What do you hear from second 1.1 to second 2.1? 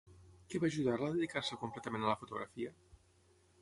a dedicar-se completament